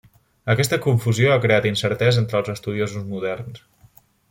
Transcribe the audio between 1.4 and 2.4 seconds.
creat incertesa